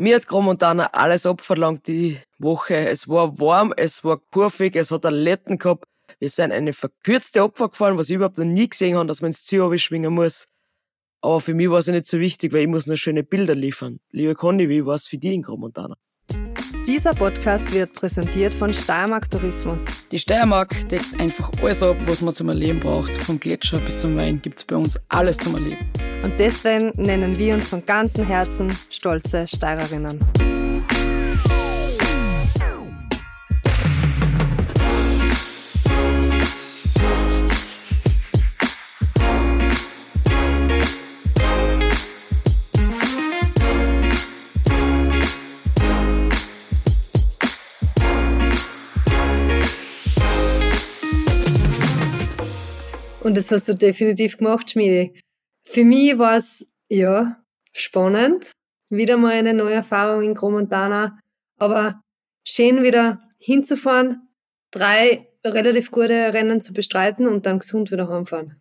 [0.00, 2.76] Mir hat Gromontana alles abverlangt die Woche.
[2.88, 5.86] Es war warm, es war kurvig, es hat einen Letten gehabt.
[6.20, 9.30] Wir sind eine verkürzte Opfer gefahren, was ich überhaupt noch nie gesehen habe, dass man
[9.30, 10.46] ins Ziel schwingen muss.
[11.20, 13.98] Aber für mich war es nicht so wichtig, weil ich muss nur schöne Bilder liefern.
[14.12, 15.96] Liebe Conny, wie war es für dich in Gromontana?
[16.88, 19.84] Dieser Podcast wird präsentiert von Steiermark Tourismus.
[20.10, 23.14] Die Steiermark deckt einfach alles ab, was man zum Erleben braucht.
[23.14, 25.86] Vom Gletscher bis zum Wein gibt's bei uns alles zum Erleben.
[26.24, 30.18] Und deswegen nennen wir uns von ganzem Herzen stolze Steirerinnen.
[53.28, 55.12] Und das hast du definitiv gemacht, Schmiede.
[55.62, 58.52] Für mich war es, ja, spannend.
[58.88, 61.20] Wieder mal eine neue Erfahrung in Gromontana.
[61.58, 62.02] Aber
[62.42, 64.26] schön wieder hinzufahren,
[64.70, 68.58] drei relativ gute Rennen zu bestreiten und dann gesund wieder heimfahren.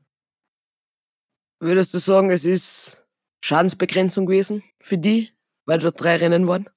[1.62, 3.06] Würdest du sagen, es ist
[3.40, 5.30] Schadensbegrenzung gewesen für die,
[5.64, 6.70] weil da drei Rennen waren?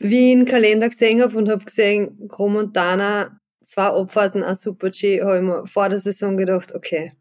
[0.00, 3.39] Wie ich den Kalender gesehen habe und habe gesehen, Gromontana
[3.70, 7.12] zwei Abfahrten an Super-G, habe ich mir vor der Saison gedacht, okay,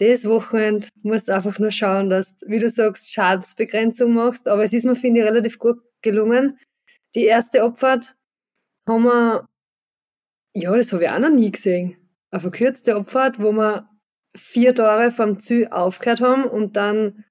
[0.00, 4.48] das Wochenende musst du einfach nur schauen, dass, wie du sagst, Schadensbegrenzung machst.
[4.48, 6.58] Aber es ist mir, finde ich, relativ gut gelungen.
[7.14, 8.16] Die erste Abfahrt
[8.88, 9.46] haben wir,
[10.56, 11.96] ja, das habe ich auch noch nie gesehen.
[12.30, 13.88] Eine verkürzte Abfahrt, wo wir
[14.36, 17.24] vier Tore vom Ziel aufgehört haben und dann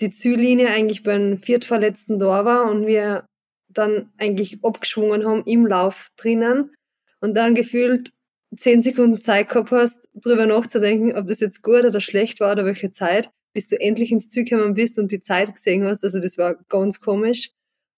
[0.00, 3.26] die Ziellinie eigentlich beim viertverletzten Tor war und wir
[3.68, 6.75] dann eigentlich abgeschwungen haben im Lauf drinnen
[7.20, 8.12] und dann gefühlt
[8.56, 12.64] zehn Sekunden Zeit gehabt hast, drüber nachzudenken, ob das jetzt gut oder schlecht war oder
[12.64, 16.04] welche Zeit, bis du endlich ins Ziel gekommen bist und die Zeit gesehen hast.
[16.04, 17.50] Also das war ganz komisch.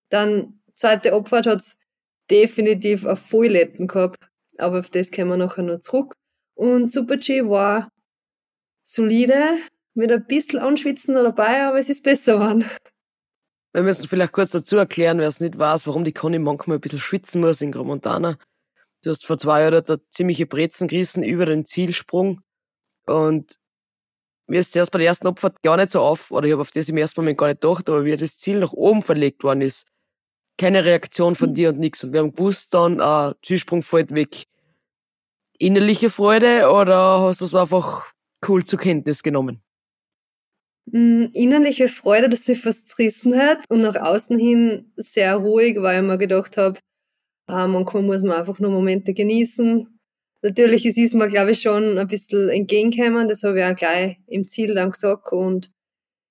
[0.09, 1.79] Dann zweite Abfahrt hat's
[2.31, 4.19] definitiv auf Vollletten gehabt,
[4.59, 6.15] aber auf das kommen wir nachher noch zurück.
[6.55, 7.91] Und Super G war
[8.83, 9.59] solide,
[9.95, 12.65] mit ein bisschen Anschwitzen dabei, aber es ist besser geworden.
[13.73, 16.81] Wir müssen vielleicht kurz dazu erklären, wer es nicht weiß, warum die Conny manchmal ein
[16.81, 18.39] bisschen schwitzen muss in Gromontana.
[19.03, 22.41] Du hast vor zwei Jahren da ziemliche Brezen gerissen über den Zielsprung
[23.07, 23.59] und
[24.49, 26.71] mir ist zuerst bei der ersten Abfahrt gar nicht so auf, oder ich habe auf
[26.71, 29.61] das im ersten Moment gar nicht gedacht, aber wie das Ziel nach oben verlegt worden
[29.61, 29.87] ist,
[30.57, 32.03] keine Reaktion von dir und nichts.
[32.03, 34.45] Und wir haben gewusst dann, ah, Zielsprung fällt weg.
[35.59, 38.13] Innerliche Freude oder hast du es einfach
[38.49, 39.63] cool zur Kenntnis genommen?
[40.87, 46.03] Mm, innerliche Freude, dass sie fast zerrissen hat und nach außen hin sehr ruhig, weil
[46.03, 46.79] ich mir gedacht habe,
[47.49, 49.99] manchmal muss man einfach nur Momente genießen.
[50.43, 54.19] Natürlich ist es mir, glaube ich, schon ein bisschen entgegengekommen, das habe ich auch gleich
[54.29, 55.71] im Ziel dann gesagt und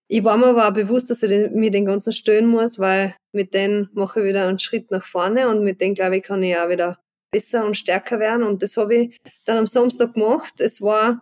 [0.10, 3.54] ich war mir aber auch bewusst, dass ich mir den ganzen stören muss, weil mit
[3.54, 6.58] denen mache ich wieder einen Schritt nach vorne und mit denen, glaube ich, kann ich
[6.58, 6.98] auch wieder
[7.30, 8.44] besser und stärker werden.
[8.44, 10.62] Und das habe ich dann am Samstag gemacht.
[10.62, 11.22] Es war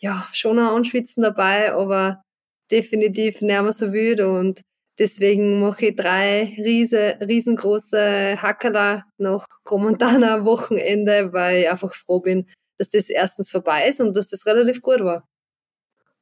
[0.00, 2.22] ja schon ein Anschwitzen dabei, aber
[2.70, 4.62] definitiv nicht mehr so wild und
[4.98, 12.46] deswegen mache ich drei riese, riesengroße Hackerler nach Gromontana Wochenende, weil ich einfach froh bin,
[12.78, 15.28] dass das erstens vorbei ist und dass das relativ gut war.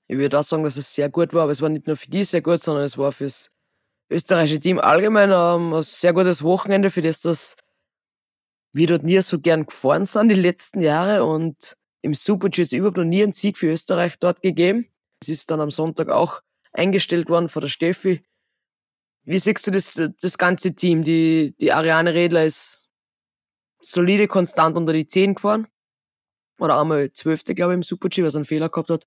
[0.09, 2.09] Ich würde auch sagen, dass es sehr gut war, aber es war nicht nur für
[2.09, 3.51] die sehr gut, sondern es war fürs
[4.09, 7.57] österreichische Team allgemein ähm, ein sehr gutes Wochenende, für das das
[8.73, 12.99] wir dort nie so gern gefahren sind die letzten Jahre und im Super-G ist überhaupt
[12.99, 14.87] noch nie ein Sieg für Österreich dort gegeben.
[15.23, 16.43] Es ist dann am Sonntag auch
[16.73, 18.23] eingestellt worden von der Steffi.
[19.27, 21.03] Wie siehst du das, das ganze Team?
[21.03, 22.85] Die, die Ariane Redler ist
[23.81, 25.67] solide, konstant unter die 10 gefahren.
[26.61, 29.07] Oder einmal Zwölfte, glaube ich, im Super-G, was einen Fehler gehabt hat.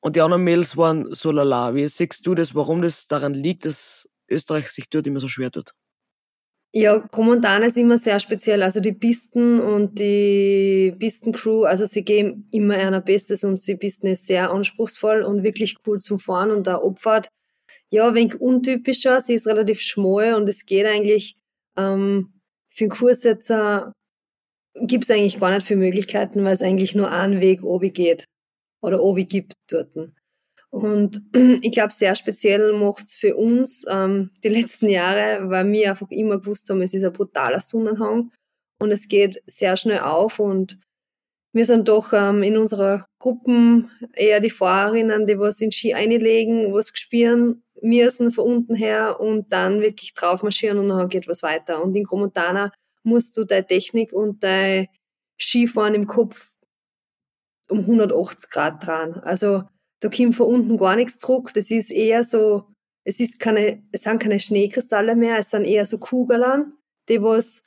[0.00, 1.74] Und die anderen Mädels waren so lala.
[1.74, 5.50] Wie siehst du das, warum das daran liegt, dass Österreich sich dort immer so schwer
[5.50, 5.72] tut?
[6.72, 8.62] Ja, Gromontana ist immer sehr speziell.
[8.62, 14.06] Also die Pisten und die Pistencrew, also sie geben immer einer Bestes und die Pisten
[14.06, 17.28] ist sehr anspruchsvoll und wirklich cool zum Fahren und der Abfahrt,
[17.90, 19.20] ja, wenig untypischer.
[19.20, 21.36] Sie ist relativ schmal und es geht eigentlich
[21.76, 22.32] ähm,
[22.72, 23.92] für einen Kurssetzer
[24.74, 28.26] gibt es eigentlich gar nicht viele Möglichkeiten, weil es eigentlich nur einen Weg obi geht
[28.82, 29.88] oder obi gibt dort.
[30.70, 31.22] Und
[31.62, 36.38] ich glaube, sehr speziell macht's für uns ähm, die letzten Jahre, weil wir einfach immer
[36.38, 38.30] gewusst haben, es ist ein brutaler Sonnenhang
[38.78, 40.78] und es geht sehr schnell auf und
[41.52, 46.72] wir sind doch ähm, in unserer Gruppen eher die Fahrerinnen, die was in Ski einlegen,
[46.72, 51.42] was gespielen müssen von unten her und dann wirklich drauf marschieren und dann geht was
[51.42, 51.82] weiter.
[51.82, 52.72] Und in Gromontana
[53.02, 54.86] musst du deine Technik und dein
[55.38, 56.54] Skifahren im Kopf
[57.68, 59.14] um 180 Grad dran.
[59.14, 59.64] Also
[60.00, 61.52] da kommt von unten gar nichts zurück.
[61.54, 62.66] Das ist eher so
[63.06, 66.72] es ist keine, es sind keine Schneekristalle mehr, es sind eher so Kugeln,
[67.08, 67.62] die was,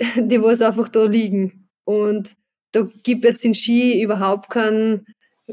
[0.16, 1.70] die was einfach da liegen.
[1.84, 2.34] Und
[2.74, 5.06] da gibt jetzt in Ski überhaupt keinen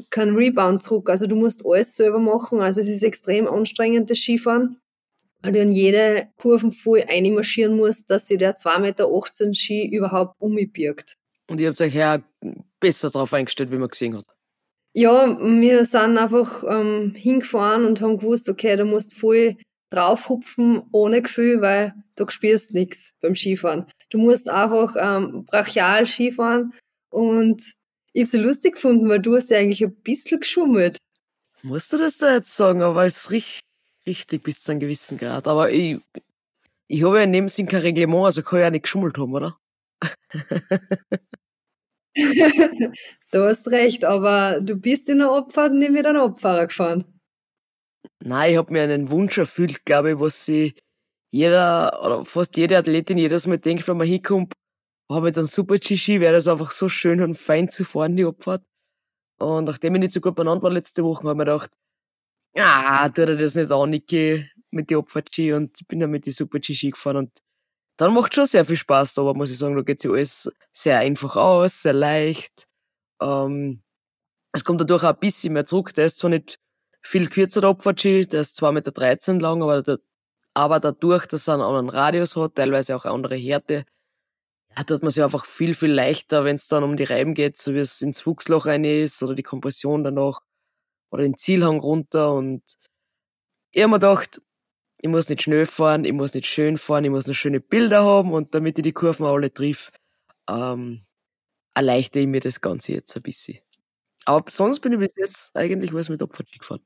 [0.09, 1.09] kein Rebound zurück.
[1.09, 2.61] Also du musst alles selber machen.
[2.61, 4.77] Also es ist extrem anstrengend, das Skifahren,
[5.41, 10.35] weil du in jede Kurven voll einmarschieren musst, dass sich der 2,18 Meter Ski überhaupt
[10.39, 11.17] umbirgt.
[11.49, 12.19] Und ihr habt euch ja
[12.79, 14.25] besser darauf eingestellt, wie man gesehen hat.
[14.93, 19.57] Ja, wir sind einfach ähm, hingefahren und haben gewusst, okay, du musst voll
[19.89, 23.85] draufhupfen ohne Gefühl, weil du spürst nichts beim Skifahren.
[24.09, 26.73] Du musst einfach ähm, brachial Skifahren
[27.11, 27.61] und
[28.13, 30.97] ich habe es lustig gefunden, weil du hast ja eigentlich ein bisschen geschummelt.
[31.63, 33.61] Musst du das da jetzt sagen, aber es ist richtig,
[34.07, 35.47] richtig bis zu einem gewissen Grad.
[35.47, 35.99] Aber ich,
[36.87, 39.33] ich habe ja in dem Sinn kein Reglement, also kann ich ja nicht geschummelt haben,
[39.33, 39.57] oder?
[43.31, 47.05] du hast recht, aber du bist in der Abfahrt nicht mit einem Abfahrer gefahren.
[48.23, 50.73] Nein, ich habe mir einen Wunsch erfüllt, glaube ich, was sie
[51.31, 54.53] jeder oder fast jede Athletin jedes Mal denkt, wenn man hinkommt,
[55.13, 58.25] habe ich dann super G-Ski, wäre das einfach so schön und fein zu fahren, die
[58.25, 58.63] Abfahrt.
[59.39, 61.71] Und nachdem ich nicht so gut benannt war letzte Woche, habe ich mir gedacht,
[62.57, 66.31] ah, tu dir das nicht an, Niki, mit die Abfahrt-Ski und bin dann mit die
[66.31, 67.31] super G-Ski gefahren und
[67.97, 70.99] dann macht schon sehr viel Spaß, aber muss ich sagen, da geht sich alles sehr
[70.99, 72.67] einfach aus, sehr leicht.
[73.21, 73.83] Ähm,
[74.53, 75.93] es kommt dadurch auch ein bisschen mehr zurück.
[75.93, 76.59] Der ist zwar nicht
[77.01, 79.99] viel kürzer, der Abfahrtski, der ist 2,13 Meter lang, aber, der,
[80.53, 83.83] aber dadurch, dass er einen anderen Radius hat, teilweise auch eine andere Härte,
[84.87, 87.73] tut man sich einfach viel, viel leichter, wenn es dann um die Reiben geht, so
[87.73, 90.41] wie es ins Fuchsloch rein ist oder die Kompression danach
[91.11, 92.63] oder den Zielhang runter und
[93.71, 94.41] ich habe mir gedacht,
[95.01, 98.03] ich muss nicht schnell fahren, ich muss nicht schön fahren, ich muss nur schöne Bilder
[98.03, 99.91] haben und damit ich die Kurven alle triff,
[100.49, 101.03] ähm,
[101.75, 103.59] erleichtere ich mir das Ganze jetzt ein bisschen.
[104.25, 106.81] Aber sonst bin ich bis jetzt eigentlich was mit Opfer gefahren.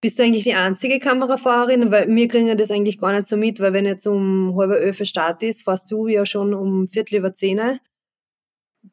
[0.00, 1.90] Bist du eigentlich die einzige Kamerafahrerin?
[1.90, 5.04] Weil wir kriegen das eigentlich gar nicht so mit, weil wenn jetzt um halber elf
[5.04, 7.80] Start ist, fährst du ja schon um viertel über zehn,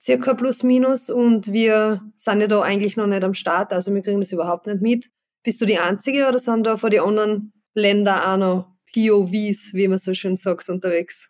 [0.02, 4.02] circa plus minus, und wir sind ja da eigentlich noch nicht am Start, also wir
[4.02, 5.10] kriegen das überhaupt nicht mit.
[5.44, 9.88] Bist du die einzige oder sind da vor die anderen Länder auch noch POVs, wie
[9.88, 11.30] man so schön sagt, unterwegs?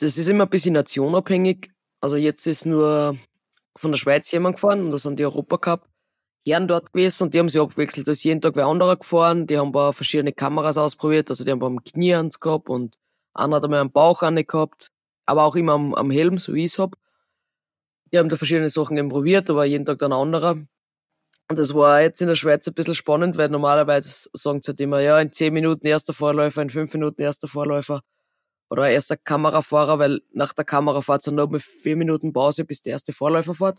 [0.00, 1.70] Das ist immer ein bisschen nationabhängig.
[2.00, 3.16] Also jetzt ist nur
[3.76, 5.88] von der Schweiz jemand gefahren und das sind die Europacup
[6.46, 8.06] Herren dort gewesen und die haben sich abgewechselt.
[8.06, 9.46] Da ist jeden Tag wer anderer gefahren.
[9.46, 11.30] Die haben paar verschiedene Kameras ausprobiert.
[11.30, 12.96] Also die haben beim Knie ans gehabt und
[13.32, 14.90] einer hat einmal am Bauch an gehabt.
[15.26, 16.96] Aber auch immer am, am Helm, so wie ich es hab.
[18.12, 20.56] Die haben da verschiedene Sachen eben probiert, aber jeden Tag dann ein anderer.
[21.48, 24.80] Und das war jetzt in der Schweiz ein bisschen spannend, weil normalerweise sagen sie halt
[24.80, 28.00] immer, ja, in zehn Minuten erster Vorläufer, in fünf Minuten erster Vorläufer
[28.70, 32.92] oder erster Kamerafahrer, weil nach der Kamerafahrt sind noch mal vier Minuten Pause, bis der
[32.92, 33.78] erste Vorläufer fährt.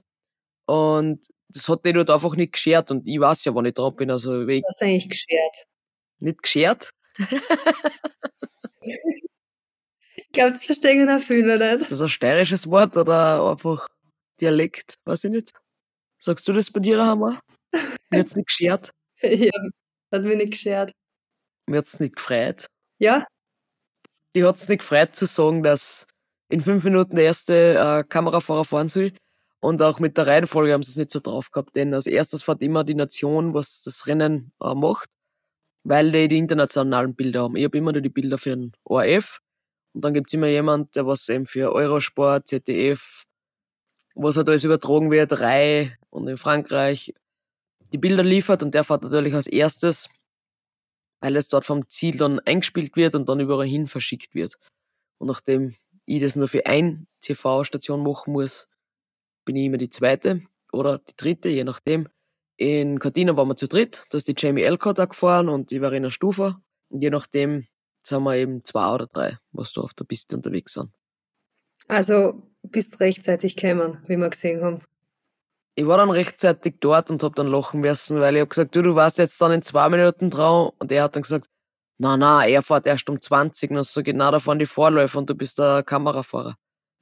[0.67, 3.95] Und das hat die dort einfach nicht geschert und ich weiß ja, wann ich dran
[3.95, 4.12] bin.
[4.12, 5.68] Also, Was hast du eigentlich geschert?
[6.19, 6.92] Nicht geschert?
[10.15, 11.81] ich glaube, das verstehen auch viele nicht.
[11.81, 13.88] Ist das ein steirisches Wort oder einfach
[14.42, 14.95] Dialekt?
[15.06, 15.51] Weiß ich nicht.
[16.19, 17.39] Sagst du das bei dir daheim auch?
[18.09, 18.91] Mir hat's nicht geschert.
[19.21, 19.51] ja,
[20.12, 20.91] hat mich nicht geschert.
[21.68, 22.65] Mir hat's nicht gefreut.
[23.00, 23.25] Ja?
[24.36, 26.07] Die hat's nicht gefreut zu sagen, dass
[26.50, 29.13] in fünf Minuten der erste äh, Kamerafahrer fahren soll.
[29.65, 32.44] Und auch mit der Reihenfolge haben sie es nicht so drauf gehabt, denn als erstes
[32.44, 35.09] fährt immer die Nation, was das Rennen äh, macht,
[35.83, 37.56] weil die die internationalen Bilder haben.
[37.56, 39.39] Ich habe immer nur die Bilder für den ORF
[39.95, 43.24] und dann gibt's immer jemand, der was eben für Eurosport, ZDF,
[44.13, 47.15] was halt alles übertragen wird, Rai und in Frankreich
[47.91, 50.10] die Bilder liefert und der fährt natürlich als erstes,
[51.22, 54.60] weil es dort vom Ziel dann eingespielt wird und dann überall hin verschickt wird.
[55.17, 55.74] Und nachdem
[56.05, 58.67] ich das nur für ein TV-Station machen muss,
[59.45, 62.07] bin ich immer die zweite oder die dritte, je nachdem.
[62.57, 65.79] In Cortina waren wir zu dritt, da ist die Jamie Elcott da gefahren und die
[65.79, 66.61] Verena Stufer.
[66.89, 67.65] Und je nachdem
[68.01, 70.91] sind wir eben zwei oder drei, was da auf der Piste unterwegs sind.
[71.87, 74.81] Also bist rechtzeitig gekommen, wie wir gesehen haben.
[75.75, 78.81] Ich war dann rechtzeitig dort und hab dann lachen müssen, weil ich hab gesagt, du,
[78.81, 81.47] du warst jetzt dann in zwei Minuten dran und er hat dann gesagt,
[81.97, 85.29] na na, er fährt erst um 20 und so genau da fahren die Vorläufer und
[85.29, 86.55] du bist der Kamerafahrer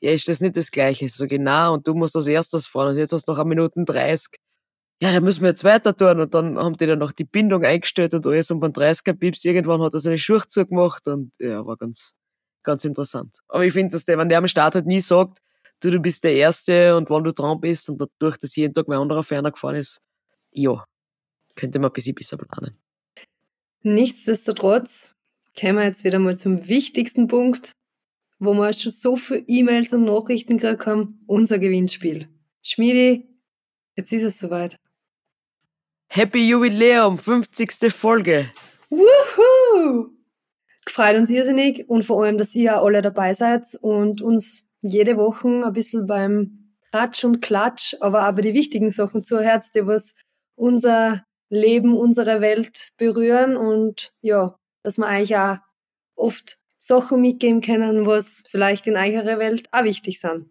[0.04, 1.08] ja, ist das nicht das Gleiche?
[1.08, 3.82] So genau, und du musst als erstes fahren und jetzt hast du noch eine Minute
[3.86, 4.36] 30.
[5.02, 6.20] Ja, dann müssen wir jetzt weiter tun.
[6.20, 9.46] Und dann haben die dann noch die Bindung eingestellt und alles und beim 30er Pips
[9.46, 12.16] irgendwann hat er seine Schuhe zugemacht und ja, war ganz,
[12.64, 13.38] ganz interessant.
[13.48, 15.38] Aber ich finde, dass der, wenn der am Start halt nie sagt,
[15.80, 18.90] du, du bist der Erste und wann du dran bist und dadurch, dass jeden Tag
[18.90, 20.02] mein anderer ferner gefahren ist,
[20.52, 20.84] ja,
[21.56, 22.78] könnte man ein bisschen besser planen.
[23.84, 25.16] Nichtsdestotrotz
[25.58, 27.72] kommen wir jetzt wieder mal zum wichtigsten Punkt
[28.44, 32.28] wo wir schon so viele E-Mails und Nachrichten gekriegt haben, unser Gewinnspiel.
[32.62, 33.28] Schmiedi,
[33.96, 34.78] jetzt ist es soweit.
[36.10, 37.92] Happy Jubiläum, 50.
[37.92, 38.52] Folge.
[38.90, 40.10] Wuhu!
[40.86, 45.48] Gefreut uns irrsinnig und vor allem, dass ihr alle dabei seid und uns jede Woche
[45.48, 50.14] ein bisschen beim Tratsch und Klatsch, aber auch bei die wichtigen Sachen zuhört, die was
[50.56, 55.58] unser Leben, unsere Welt berühren und ja, dass wir eigentlich auch
[56.16, 60.50] oft Sachen mitgeben können, was vielleicht in eurer Welt auch wichtig sind.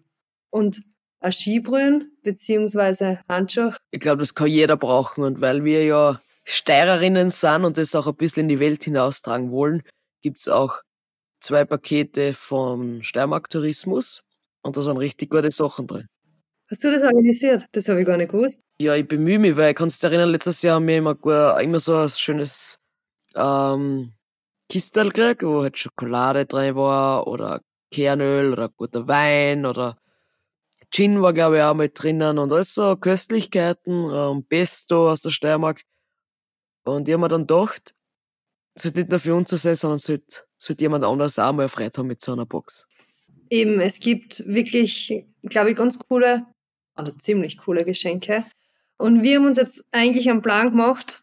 [0.51, 0.83] Und
[1.21, 3.73] ein Skibrühen beziehungsweise Handschuh.
[3.91, 8.09] Ich glaube, das kann jeder brauchen und weil wir ja Steirerinnen sind und das auch
[8.09, 9.83] ein bisschen in die Welt hinaustragen wollen,
[10.23, 10.81] gibt's auch
[11.39, 14.25] zwei Pakete vom Steiermark Tourismus
[14.63, 16.07] und da sind richtig gute Sachen drin.
[16.71, 17.67] Hast du das organisiert?
[17.73, 18.63] Das habe ich gar nicht gewusst.
[18.81, 21.79] Ja, ich bemühe mich, weil ich kann dich erinnern, letztes Jahr haben wir immer, immer
[21.79, 22.81] so ein schönes
[23.37, 24.13] ähm,
[24.73, 27.61] Kistel gekriegt, wo halt Schokolade drin war oder
[27.91, 29.99] Kernöl oder guter Wein oder
[30.91, 35.29] Gin war, glaube ich, auch mit drinnen und alles so Köstlichkeiten, ähm, Pesto aus der
[35.29, 35.83] Steiermark.
[36.85, 37.95] Und ich habe mir dann gedacht,
[38.75, 41.65] es sollte nicht nur für uns so sein, sondern sollte, sollte jemand anderes auch mal
[41.65, 42.87] erfreut haben mit so einer Box.
[43.51, 46.47] Eben, es gibt wirklich, glaube ich, ganz coole
[46.97, 48.43] oder ziemlich coole Geschenke.
[48.97, 51.23] Und wir haben uns jetzt eigentlich einen Plan gemacht,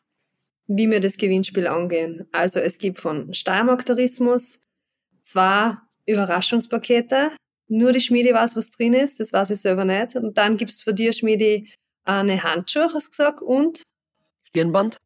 [0.69, 2.27] wie wir das Gewinnspiel angehen.
[2.31, 4.59] Also es gibt von Steiermark Tourismus
[5.21, 7.31] zwei Überraschungspakete.
[7.67, 10.15] Nur die Schmiede weiß, was drin ist, das weiß ich selber nicht.
[10.15, 11.63] Und dann gibt es für dir, Schmiede,
[12.03, 13.83] eine Handschuhe, hast du gesagt, und?
[14.43, 14.97] Stirnband.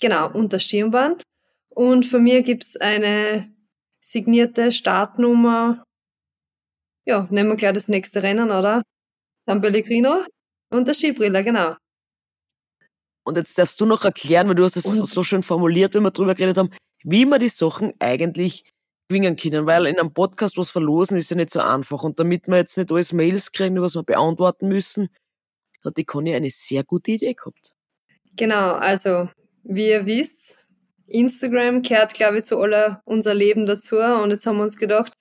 [0.00, 1.22] Genau, und das Stirnband.
[1.68, 3.52] Und für mir gibt es eine
[4.00, 5.84] signierte Startnummer.
[7.04, 8.82] Ja, nehmen wir gleich das nächste Rennen, oder?
[9.44, 10.24] San Pellegrino
[10.70, 11.76] und der Skibrille, genau.
[13.26, 16.12] Und jetzt darfst du noch erklären, weil du hast es so schön formuliert, wenn wir
[16.12, 16.70] drüber geredet haben,
[17.02, 18.64] wie man die Sachen eigentlich
[19.08, 22.04] gewinnen können, weil in einem Podcast was verlosen ist ja nicht so einfach.
[22.04, 25.08] Und damit wir jetzt nicht alles Mails kriegen, was wir beantworten müssen,
[25.84, 27.72] hat die Conny eine sehr gute Idee gehabt.
[28.36, 29.28] Genau, also
[29.64, 30.64] wie ihr wisst,
[31.08, 33.98] Instagram gehört, glaube ich, zu aller unser Leben dazu.
[33.98, 35.12] Und jetzt haben wir uns gedacht,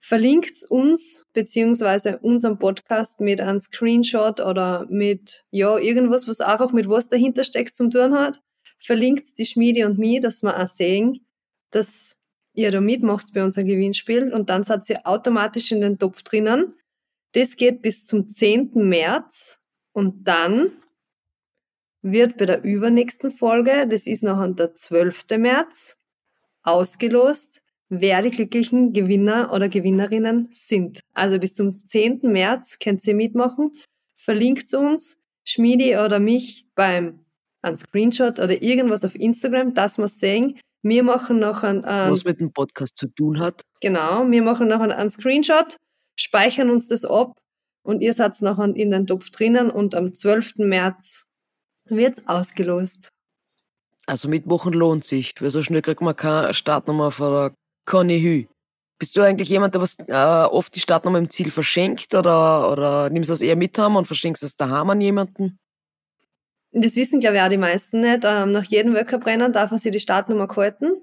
[0.00, 6.88] verlinkt uns beziehungsweise unseren Podcast mit einem Screenshot oder mit ja irgendwas, was einfach mit
[6.88, 8.40] was dahinter steckt zum tun hat.
[8.78, 11.26] Verlinkt die Schmiede und mich, dass wir auch sehen,
[11.70, 12.16] dass
[12.54, 16.74] ihr da mitmacht bei unserem Gewinnspiel und dann seid ihr automatisch in den Topf drinnen.
[17.32, 18.70] Das geht bis zum 10.
[18.74, 19.60] März
[19.92, 20.72] und dann
[22.02, 25.24] wird bei der übernächsten Folge, das ist noch der 12.
[25.38, 25.98] März,
[26.62, 31.00] ausgelost, wer die glücklichen Gewinner oder Gewinnerinnen sind.
[31.14, 32.20] Also bis zum 10.
[32.22, 33.76] März könnt ihr mitmachen.
[34.14, 37.24] Verlinkt uns, Schmiedi oder mich beim
[37.62, 40.58] ein Screenshot oder irgendwas auf Instagram, dass wir sehen.
[40.82, 43.62] Wir machen noch ein, ein was mit dem Podcast zu tun hat.
[43.80, 45.76] Genau, wir machen noch einen, einen Screenshot,
[46.16, 47.36] speichern uns das ab
[47.82, 50.58] und ihr seid noch in den Topf drinnen und am 12.
[50.58, 51.24] März
[51.86, 53.08] wird's ausgelost.
[54.06, 57.54] Also mitmachen lohnt sich, weil so schnell kriegt man keine Startnummer von der
[57.88, 58.44] Conny Hü.
[58.98, 63.08] Bist du eigentlich jemand, der was äh, oft die Startnummer im Ziel verschenkt oder, oder
[63.08, 65.58] nimmst du das eher mit haben und verschenkst es daheim an jemanden?
[66.72, 68.24] Das wissen, glaube ich, auch die meisten nicht.
[68.24, 71.02] Ähm, nach jedem Weltcuprennen darf man sich die Startnummer halten.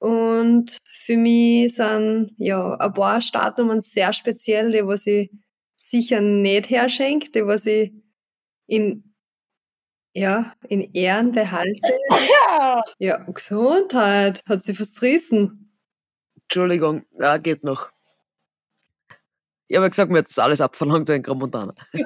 [0.00, 5.30] Und für mich sind ja ein paar Startnummern sehr speziell, die was ich
[5.76, 7.92] sicher nicht herschenke, die was ich
[8.66, 9.14] in,
[10.14, 11.96] ja, in Ehren behalte.
[12.98, 15.67] ja, Gesundheit, hat sie fast gerissen.
[16.48, 17.90] Entschuldigung, ja, geht noch.
[19.66, 21.74] Ich habe gesagt, mir hat das alles abverlangt in Gramontana.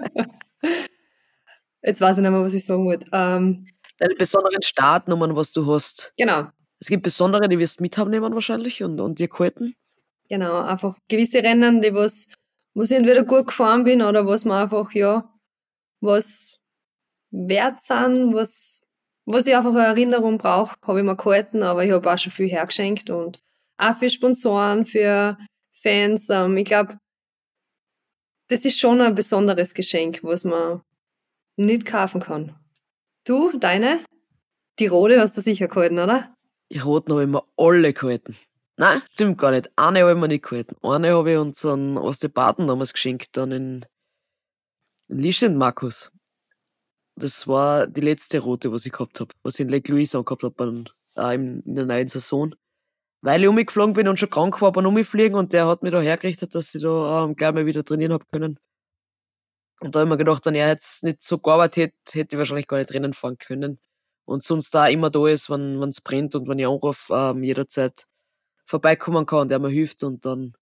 [1.83, 3.07] Jetzt weiß ich nicht mehr, was ich sagen wollte.
[3.13, 3.69] Ähm,
[3.99, 6.13] Deine besonderen Startnummern, was du hast.
[6.17, 6.49] Genau.
[6.81, 9.77] Es gibt besondere, die wirst du mithaben nehmen wahrscheinlich und, und dir gehalten.
[10.29, 12.27] Genau, einfach gewisse Rennen, die was,
[12.75, 15.33] wo ich entweder gut gefahren bin oder was man einfach, ja,
[16.01, 16.59] was
[17.31, 18.83] wert sind, was,
[19.25, 22.33] was ich einfach eine Erinnerung brauche, habe ich mir gehalten, aber ich habe auch schon
[22.33, 23.41] viel hergeschenkt und
[23.83, 25.37] auch für Sponsoren, für
[25.73, 26.29] Fans.
[26.31, 26.99] Ähm, ich glaube,
[28.49, 30.83] das ist schon ein besonderes Geschenk, was man
[31.57, 32.57] nicht kaufen kann.
[33.25, 34.05] Du, deine?
[34.79, 36.35] Die rote hast du sicher gehalten, oder?
[36.71, 38.37] Die roten habe ich mir alle gehalten.
[38.77, 39.71] Nein, stimmt gar nicht.
[39.77, 40.77] Eine habe ich mir nicht gehalten.
[40.83, 43.87] Eine habe ich unseren Osteopathen damals geschenkt, dann in,
[45.09, 46.11] in Lischend Markus.
[47.15, 50.43] Das war die letzte rote, was ich gehabt habe, was ich in Lake Louise angehabt
[50.43, 50.85] habe,
[51.17, 52.55] äh, in, in der neuen Saison
[53.23, 56.01] weil ich umgeflogen bin und schon krank war beim Umfliegen und der hat mich da
[56.01, 58.59] hergerichtet, dass ich da ähm, gleich mal wieder trainieren hab können.
[59.81, 62.39] Und da habe ich mir gedacht, wenn er jetzt nicht so gearbeitet hätte, hätte ich
[62.39, 63.81] wahrscheinlich gar nicht Rennen fahren können.
[64.25, 68.07] Und sonst da immer da ist, wenn es brennt und wenn ich anrufe, ähm, jederzeit
[68.65, 70.03] vorbeikommen kann und der mir hilft.
[70.05, 70.55] Und dann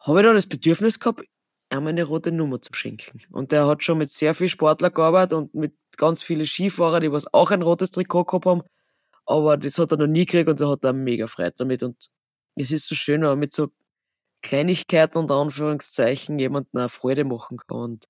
[0.00, 1.24] habe ich da das Bedürfnis gehabt,
[1.72, 3.20] ihm eine rote Nummer zu schenken.
[3.30, 7.12] Und der hat schon mit sehr viel Sportler gearbeitet und mit ganz vielen Skifahrer, die
[7.12, 8.62] was auch ein rotes Trikot gehabt haben.
[9.26, 11.82] Aber das hat er noch nie gekriegt und er hat da mega Freude damit.
[11.82, 12.10] Und
[12.56, 13.68] es ist so schön, wenn man mit so
[14.42, 17.78] Kleinigkeiten und Anführungszeichen jemanden eine Freude machen kann.
[17.78, 18.04] Und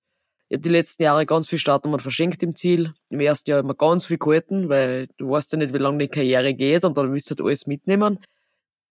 [0.48, 2.92] ich habe die letzten Jahre ganz viel Startnummern verschenkt im Ziel.
[3.08, 6.08] Im ersten Jahr immer ganz viel gehalten, weil du weißt ja nicht, wie lange die
[6.08, 8.18] Karriere geht und dann willst du halt alles mitnehmen.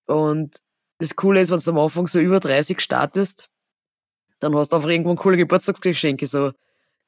[0.05, 0.57] Und
[0.99, 3.49] das Coole ist, wenn du am Anfang so über 30 startest,
[4.39, 6.51] dann hast du einfach irgendwo coole Geburtstagsgeschenke, so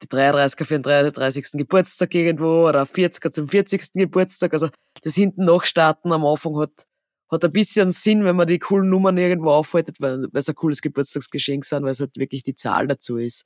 [0.01, 1.51] die 33er für den 33.
[1.53, 3.93] Geburtstag irgendwo oder 40er zum 40.
[3.93, 4.53] Geburtstag.
[4.53, 4.69] Also
[5.01, 6.85] das hinten nachstarten am Anfang hat,
[7.29, 10.81] hat ein bisschen Sinn, wenn man die coolen Nummern irgendwo aufhaltet, weil, es ein cooles
[10.81, 13.45] Geburtstagsgeschenk sind, weil es halt wirklich die Zahl dazu ist.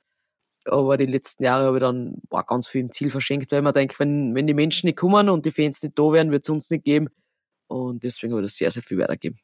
[0.64, 3.72] Aber die letzten Jahre habe ich dann boah, ganz viel im Ziel verschenkt, weil man
[3.72, 6.50] denkt, wenn, wenn die Menschen nicht kommen und die Fans nicht da wären, wird es
[6.50, 7.08] uns nicht geben.
[7.68, 9.38] Und deswegen habe ich das sehr, sehr viel weitergeben.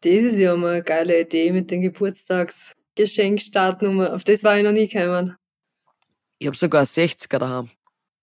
[0.00, 4.12] Das ist ja mal eine geile Idee mit den Geburtstagsgeschenkstartnummern.
[4.12, 5.36] Auf das war ich noch nie gekommen.
[6.38, 7.70] Ich habe sogar 60er daheim.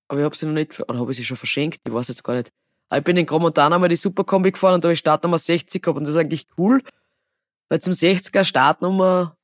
[0.08, 1.82] Aber ich habe sie noch nicht, oder habe ich sie schon verschenkt?
[1.86, 2.52] Ich weiß jetzt gar nicht.
[2.90, 5.82] Aber ich bin in Gromontana mal die Superkombi gefahren und da habe ich Startnummer 60
[5.82, 6.82] gehabt und das ist eigentlich cool.
[7.70, 9.38] Weil zum 60er Startnummer,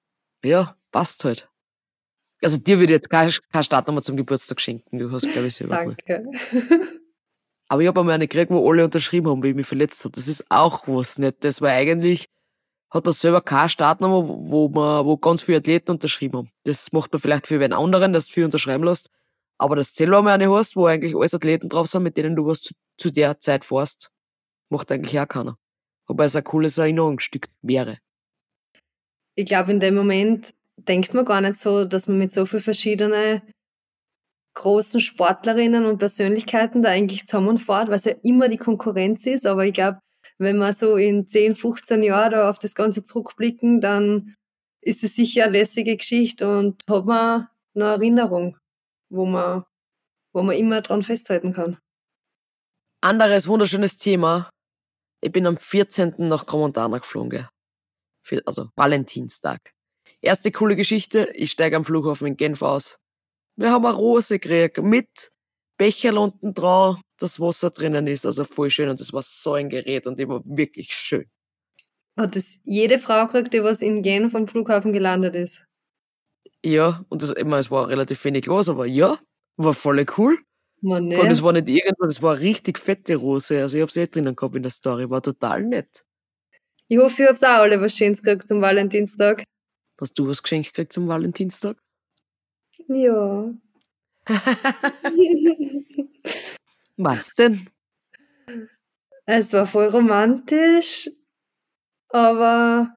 [0.43, 1.49] ja, passt halt.
[2.43, 4.99] Also dir würde ich jetzt keine, keine Startnummer zum Geburtstag schenken.
[4.99, 6.25] Du hast, glaube ich, selber Danke.
[7.69, 10.13] Aber ich habe einmal eine gekriegt, wo alle unterschrieben haben, wie ich mich verletzt habe.
[10.13, 12.29] Das ist auch was Nettes, weil eigentlich
[12.89, 16.49] hat man selber keine Startnummer, wo man, wo ganz viele Athleten unterschrieben haben.
[16.63, 19.09] Das macht man vielleicht für einen anderen, dass du viel unterschreiben lässt.
[19.57, 22.45] Aber das selber mal eine hast, wo eigentlich alles Athleten drauf sind, mit denen du
[22.45, 24.11] was zu, zu der Zeit fährst,
[24.69, 25.57] macht eigentlich auch keiner.
[26.07, 27.97] Wobei es ein cooles Erinnerungsstück wäre.
[29.35, 32.63] Ich glaube, in dem Moment denkt man gar nicht so, dass man mit so vielen
[32.63, 33.41] verschiedenen
[34.53, 39.45] großen Sportlerinnen und Persönlichkeiten da eigentlich zusammenfährt, weil es ja immer die Konkurrenz ist.
[39.45, 39.99] Aber ich glaube,
[40.39, 44.35] wenn wir so in 10, 15 Jahren da auf das Ganze zurückblicken, dann
[44.81, 48.57] ist es sicher eine lässige Geschichte und hat man eine Erinnerung,
[49.09, 49.65] wo man,
[50.33, 51.77] wo man immer dran festhalten kann.
[53.01, 54.49] Anderes wunderschönes Thema.
[55.21, 56.15] Ich bin am 14.
[56.17, 57.47] nach Gromontana geflogen.
[58.45, 59.73] Also Valentinstag.
[60.21, 62.99] Erste coole Geschichte, ich steige am Flughafen in Genf aus.
[63.55, 65.31] Wir haben eine Rose gekriegt mit
[65.77, 69.69] Becher unten dran, das Wasser drinnen ist, also voll schön und das war so ein
[69.69, 71.25] Gerät und immer wirklich schön.
[72.17, 75.63] Hat das jede Frau gekriegt, die was in Genf am Flughafen gelandet ist?
[76.65, 79.19] Ja, und das, ich meine, es war relativ wenig los, aber ja,
[79.57, 80.39] war voll cool.
[80.81, 83.61] Man, Und das war nicht irgendwas, das war richtig fette Rose.
[83.61, 86.03] Also ich hab's eh drinnen gehabt in der Story, war total nett.
[86.87, 89.43] Ich hoffe, ich hab's auch alle was Schönes gekriegt zum Valentinstag.
[89.99, 91.77] Hast du was geschenkt gekriegt zum Valentinstag?
[92.87, 93.51] Ja.
[96.97, 97.69] Was denn?
[99.25, 101.09] Es war voll romantisch,
[102.09, 102.95] aber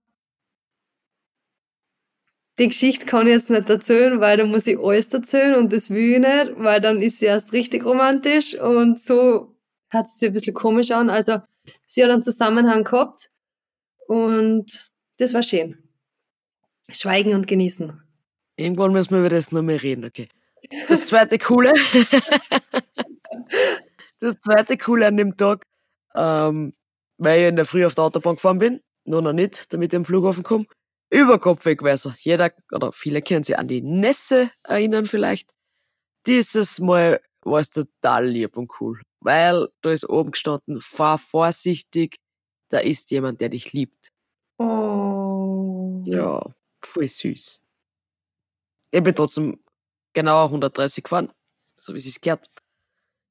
[2.59, 5.91] die Geschichte kann ich jetzt nicht erzählen, weil da muss ich alles erzählen und das
[5.91, 9.57] will ich nicht, weil dann ist sie erst richtig romantisch und so
[9.89, 11.11] hat es sich ein bisschen komisch an.
[11.11, 11.41] Also
[11.87, 13.31] sie hat einen Zusammenhang gehabt
[14.07, 15.79] und das war schön.
[16.91, 18.03] Schweigen und genießen.
[18.57, 20.29] Irgendwann müssen wir über das noch mehr reden, okay.
[20.89, 21.73] Das zweite Coole,
[24.21, 25.67] das zweite Coole an dem Tag,
[26.15, 26.75] ähm,
[27.19, 29.97] weil ich in der Früh auf der Autobahn gefahren bin, noch noch nicht, damit ich
[29.97, 30.67] am Flughafen komme,
[31.11, 32.17] Überkopfwegweiser.
[32.21, 35.51] Jeder, oder viele können sich an die Nässe erinnern vielleicht.
[36.27, 42.17] Dieses Mal war es total lieb und cool, weil da ist oben gestanden, fahr vorsichtig,
[42.69, 44.11] da ist jemand, der dich liebt.
[44.59, 46.03] Oh.
[46.05, 46.43] Ja,
[46.83, 47.63] voll süß.
[48.93, 49.61] Ich bin trotzdem
[50.13, 51.31] genauer 130 gefahren,
[51.77, 52.49] so wie es sich gehört.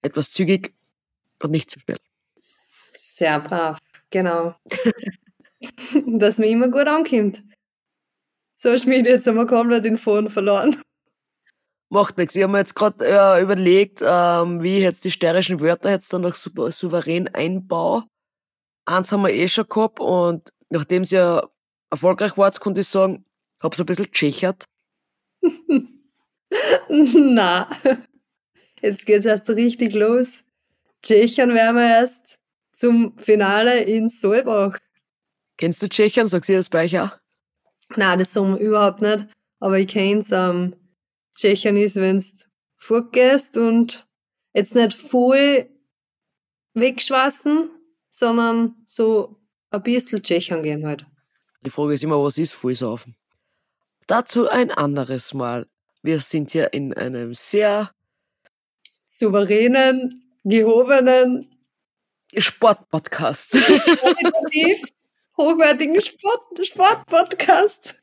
[0.01, 0.73] Etwas zügig
[1.41, 1.99] und nicht zu schnell.
[2.93, 3.77] Sehr brav,
[4.09, 4.55] genau.
[6.05, 7.41] Dass man immer gut ankommt.
[8.53, 10.81] So Schmied, jetzt haben wir komplett den Faden verloren.
[11.89, 12.35] Macht nichts.
[12.35, 16.13] Ich habe mir jetzt gerade äh, überlegt, ähm, wie ich jetzt die störrischen Wörter jetzt
[16.13, 18.03] dann noch super souverän einbaue.
[18.85, 21.47] Eins haben wir eh schon gehabt und nachdem es ja
[21.89, 23.25] erfolgreich war, jetzt konnte ich sagen,
[23.61, 24.65] hab's ein bisschen tschechert.
[26.89, 27.69] Na,
[28.81, 30.43] jetzt geht's erst richtig los.
[31.01, 32.39] Tschechien werden wir erst
[32.73, 34.77] zum Finale in Solbach.
[35.57, 36.27] Kennst du Tschechien?
[36.27, 37.11] Sagst du das bei euch auch?
[37.95, 39.27] Nein, das sagen wir überhaupt nicht.
[39.59, 40.31] Aber ich kenn's.
[40.31, 40.75] Ähm,
[41.35, 44.07] Tschechien ist, wenn's fortgehst und
[44.53, 45.69] jetzt nicht voll
[46.73, 47.69] wegschwassen,
[48.09, 51.05] sondern so ein bisschen Tschechien gehen halt.
[51.61, 53.15] Die Frage ist immer, was ist Vollsaufen?
[54.07, 55.67] Dazu ein anderes Mal.
[56.01, 57.91] Wir sind hier in einem sehr
[59.05, 61.47] Souveränen, gehobenen,
[62.35, 63.55] Sportpodcast.
[65.37, 68.01] hochwertigen Sport, Sportpodcast.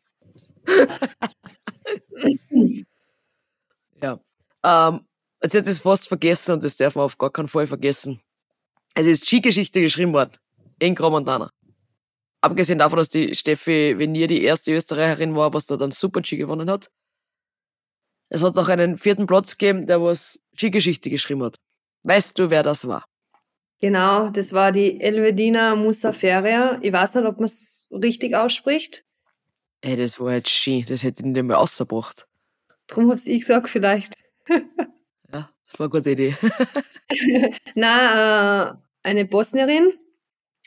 [4.02, 4.20] ja.
[4.62, 5.00] Ähm,
[5.42, 8.20] jetzt hätte ich es fast vergessen und das darf man auf gar keinen Fall vergessen.
[8.94, 10.32] Es ist Skigeschichte geschrieben worden.
[10.78, 11.50] In Gromontana.
[12.40, 16.70] Abgesehen davon, dass die Steffi Venier die erste Österreicherin war, was da dann Super-G gewonnen
[16.70, 16.90] hat.
[18.28, 21.56] Es hat noch einen vierten Platz gegeben, der was Skigeschichte geschrieben hat.
[22.02, 23.04] Weißt du, wer das war?
[23.80, 26.78] Genau, das war die Elvedina Musaferia.
[26.82, 29.04] Ich weiß nicht, ob man es richtig ausspricht.
[29.82, 32.26] Ey, das war jetzt Ski, das hätte ich nicht mehr ausgebracht.
[32.86, 34.14] Drum hab's ich gesagt, vielleicht.
[35.32, 36.36] Ja, das war eine gute Idee.
[37.74, 39.92] Na, äh, eine Bosnierin,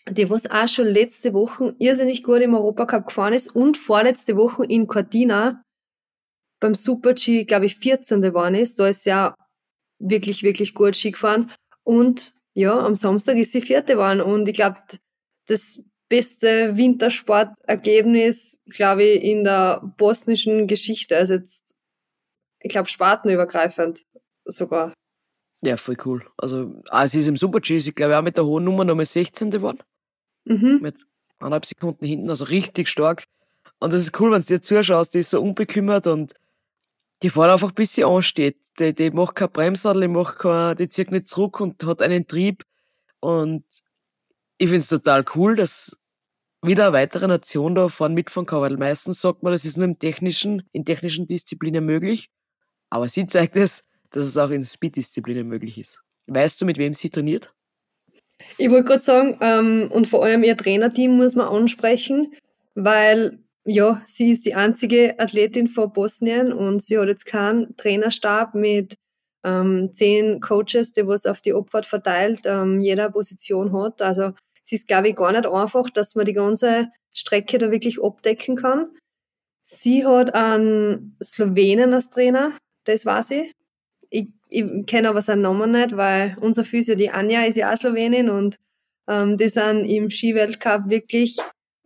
[0.10, 4.65] die was auch schon letzte Woche irrsinnig gut im Europacup gefahren ist und vorletzte Woche
[4.65, 5.63] in Cortina
[6.60, 8.22] beim Super-G, glaube ich, 14.
[8.22, 8.80] geworden ist.
[8.80, 9.36] Da ist sie ja
[10.00, 11.52] wirklich, wirklich gut Ski gefahren.
[11.84, 14.22] Und ja, am Samstag ist sie vierte geworden.
[14.22, 14.80] Und ich glaube,
[15.48, 21.15] das beste Wintersportergebnis, glaube ich, in der bosnischen Geschichte.
[21.15, 21.76] Also jetzt,
[22.60, 24.04] ich glaube, spartenübergreifend
[24.45, 24.93] sogar.
[25.62, 26.26] Ja, voll cool.
[26.38, 29.06] Also, ah, sie ist im Super-G, ist, ich glaube auch mit der hohen Nummer Nummer
[29.06, 29.52] 16.
[29.52, 29.80] geworden.
[30.45, 30.80] Mhm.
[30.82, 31.06] Mit
[31.39, 33.26] eineinhalb Sekunden hinten, also richtig stark.
[33.80, 36.34] Und das ist cool, wenn du dir zuschaust, die ist so unbekümmert und
[37.21, 38.58] die fährt einfach bis sie ansteht.
[38.79, 42.27] Die, die macht kein Bremssadel, die macht kein, die zieht nicht zurück und hat einen
[42.27, 42.63] Trieb.
[43.19, 43.65] Und
[44.58, 45.97] ich find's total cool, dass
[46.62, 49.86] wieder eine weitere Nation da vorne mitfahren kann, weil meistens sagt man, das ist nur
[49.86, 52.29] im technischen, in technischen Disziplinen möglich.
[52.89, 56.01] Aber sie zeigt es, dass es auch in Speed-Disziplinen möglich ist.
[56.27, 57.53] Weißt du, mit wem sie trainiert?
[58.58, 62.34] Ich wollte gerade sagen, ähm, und vor allem ihr Trainerteam muss man ansprechen,
[62.75, 68.55] weil ja, sie ist die einzige Athletin von Bosnien und sie hat jetzt keinen Trainerstab
[68.55, 68.95] mit
[69.43, 74.01] ähm, zehn Coaches, die was auf die Abfahrt verteilt ähm, jeder Position hat.
[74.01, 74.32] Also
[74.63, 78.55] es ist, glaube ich, gar nicht einfach, dass man die ganze Strecke da wirklich abdecken
[78.55, 78.89] kann.
[79.63, 83.53] Sie hat einen Slowenen als Trainer, das weiß ich.
[84.10, 87.77] Ich, ich kenne aber seinen Namen nicht, weil unser Physio, die Anja, ist ja auch
[87.77, 88.58] Slowenin und
[89.08, 91.38] ähm, die sind im Skiweltcup wirklich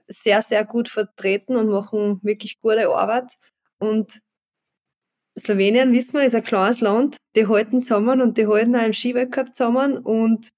[0.08, 3.38] sehr, sehr gut vertreten und machen wirklich gute Arbeit.
[3.80, 4.22] Und
[5.38, 8.94] Slowenien, wissen wir, ist ein kleines Land, die halten zusammen und die halten auch im
[8.94, 10.50] Skiweltcup zusammen und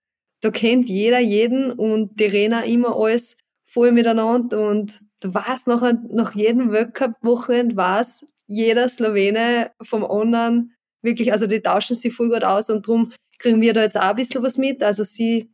[0.42, 5.68] da kennt jeder jeden und die reden auch immer alles voll miteinander und du weißt
[5.68, 12.30] nach, nach jedem Weltcup-Wochenende weiß jeder Slowene vom anderen wirklich, also die tauschen sich voll
[12.30, 14.84] gut aus und darum kriegen wir da jetzt auch ein bisschen was mit.
[14.84, 15.50] Also sie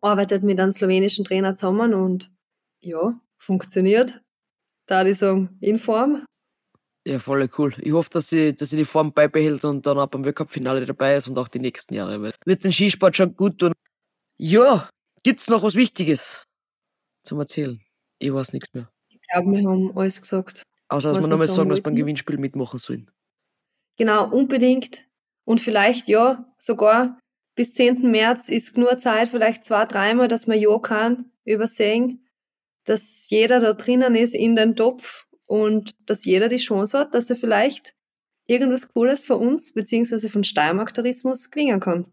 [0.00, 2.30] arbeitet mit einem slowenischen Trainer zusammen und
[2.82, 4.22] ja, funktioniert.
[4.86, 6.24] Da ich sagen, in Form.
[7.06, 7.74] Ja, voll cool.
[7.78, 11.16] Ich hoffe, dass sie, dass sie die Form beibehält und dann auch beim Weltcup-Finale dabei
[11.16, 12.22] ist und auch die nächsten Jahre.
[12.22, 13.72] Weil wird den Skisport schon gut tun.
[14.36, 14.88] Ja,
[15.22, 16.44] gibt's noch was Wichtiges
[17.24, 17.80] zum Erzählen?
[18.18, 18.88] Ich weiß nichts mehr.
[19.08, 20.62] Ich glaube, wir haben alles gesagt.
[20.88, 21.96] Außer, dass wir nochmal sagen sagen, dass wir beim.
[21.96, 23.10] Gewinnspiel mitmachen sollen.
[23.96, 25.08] Genau, unbedingt.
[25.44, 27.18] Und vielleicht, ja, sogar
[27.56, 28.10] bis 10.
[28.10, 32.21] März ist nur Zeit, vielleicht zwei, dreimal, dass man ja kann übersehen,
[32.84, 37.30] dass jeder da drinnen ist in den Topf und dass jeder die Chance hat, dass
[37.30, 37.94] er vielleicht
[38.46, 42.06] irgendwas Cooles von uns, beziehungsweise von Steiermark Tourismus gewinnen kann.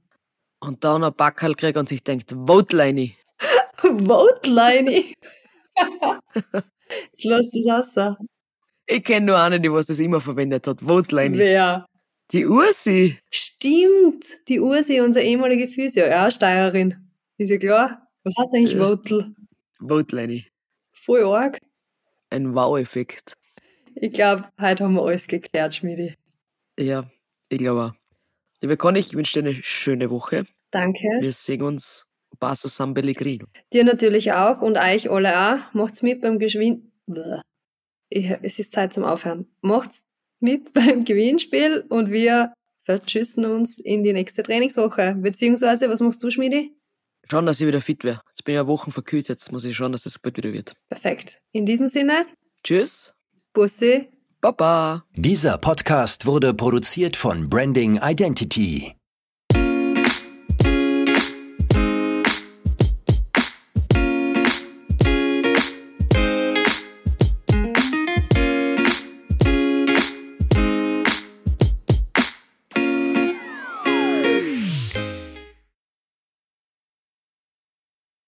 [0.62, 3.16] Und dann ein Backerl kriegt und sich denkt, Vote Leini.
[3.78, 5.14] Vote Leini.
[6.90, 8.18] Jetzt lass das aus.
[8.86, 10.82] Ich kenne nur eine, die was das immer verwendet hat.
[10.82, 11.38] Vote Leini.
[11.38, 11.86] Wer?
[12.32, 13.18] Die Ursi.
[13.32, 17.10] Stimmt, die Ursi, unsere ehemalige Physio, ja, Steirerin.
[17.38, 18.08] Ist ja klar.
[18.24, 18.78] Was heißt eigentlich.
[18.78, 19.34] Votel?
[19.80, 20.46] Vote Leini.
[21.10, 21.60] Voll arg.
[22.30, 23.34] Ein Wow-Effekt.
[23.96, 26.14] Ich glaube, heute haben wir alles geklärt, Schmidi.
[26.78, 27.10] Ja,
[27.50, 27.94] ich glaube auch.
[28.62, 30.46] Liebe Conny, ich wünsche dir eine schöne Woche.
[30.70, 31.08] Danke.
[31.20, 32.06] Wir sehen uns
[32.40, 33.48] Paso San Pellegrino.
[33.74, 35.74] Dir natürlich auch und euch alle auch.
[35.74, 36.40] Macht's mit beim.
[38.10, 39.48] Ich, es ist Zeit zum Aufhören.
[39.62, 40.06] Macht's
[40.40, 45.16] mit beim Gewinnspiel und wir verschüssen uns in die nächste Trainingswoche.
[45.18, 46.80] Beziehungsweise, was machst du, Schmidi?
[47.32, 48.22] Schauen, dass ich wieder fit wäre.
[48.40, 50.74] Jetzt bin ich ja Wochen verkühlt, jetzt muss ich schauen, dass das bald wieder wird.
[50.88, 51.40] Perfekt.
[51.52, 52.26] In diesem Sinne,
[52.64, 53.14] Tschüss.
[53.52, 54.08] Bussi.
[54.40, 55.04] Baba.
[55.14, 58.96] Dieser Podcast wurde produziert von Branding Identity.